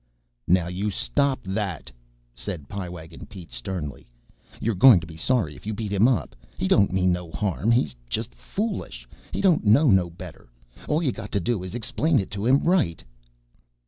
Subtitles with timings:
[0.47, 1.91] "Now, you stop that,"
[2.33, 4.07] said Pie Wagon Pete sternly.
[4.59, 6.35] "You're goin' to be sorry if you beat him up.
[6.57, 7.69] He don't mean no harm.
[7.69, 9.07] He's just foolish.
[9.31, 10.49] He don't know no better.
[10.87, 13.03] All you got to do is to explain it to him right."